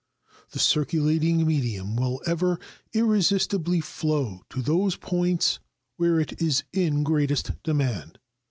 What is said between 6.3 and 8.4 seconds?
is in greatest demand.